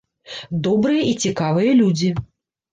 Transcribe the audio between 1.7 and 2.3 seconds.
людзі.